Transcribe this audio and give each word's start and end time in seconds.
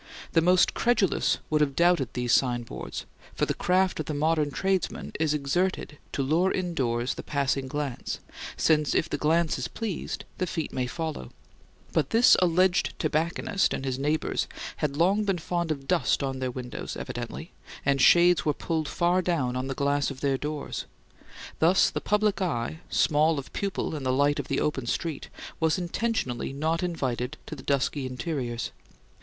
The 0.31 0.41
most 0.41 0.73
credulous 0.73 1.37
would 1.51 1.61
have 1.61 1.75
doubted 1.75 2.09
these 2.13 2.33
signboards; 2.33 3.05
for 3.35 3.45
the 3.45 3.53
craft 3.53 3.99
of 3.99 4.07
the 4.07 4.15
modern 4.15 4.49
tradesman 4.49 5.13
is 5.19 5.35
exerted 5.35 5.99
to 6.13 6.23
lure 6.23 6.51
indoors 6.51 7.13
the 7.13 7.21
passing 7.21 7.67
glance, 7.67 8.19
since 8.57 8.95
if 8.95 9.07
the 9.07 9.19
glance 9.19 9.59
is 9.59 9.67
pleased 9.67 10.25
the 10.39 10.47
feet 10.47 10.73
may 10.73 10.87
follow; 10.87 11.29
but 11.93 12.09
this 12.09 12.35
alleged 12.41 12.97
tobacconist 12.97 13.75
and 13.75 13.85
his 13.85 13.99
neighbours 13.99 14.47
had 14.77 14.97
long 14.97 15.23
been 15.23 15.37
fond 15.37 15.69
of 15.69 15.87
dust 15.87 16.23
on 16.23 16.39
their 16.39 16.49
windows, 16.49 16.97
evidently, 16.97 17.51
and 17.85 18.01
shades 18.01 18.43
were 18.43 18.55
pulled 18.55 18.87
far 18.87 19.21
down 19.21 19.55
on 19.55 19.67
the 19.67 19.75
glass 19.75 20.09
of 20.09 20.21
their 20.21 20.35
doors. 20.35 20.85
Thus 21.59 21.91
the 21.91 22.01
public 22.01 22.41
eye, 22.41 22.79
small 22.89 23.37
of 23.37 23.53
pupil 23.53 23.95
in 23.95 24.01
the 24.01 24.11
light 24.11 24.39
of 24.39 24.47
the 24.47 24.61
open 24.61 24.87
street, 24.87 25.29
was 25.59 25.77
intentionally 25.77 26.53
not 26.53 26.81
invited 26.81 27.37
to 27.45 27.55
the 27.55 27.61
dusky 27.61 28.07
interiors. 28.07 28.71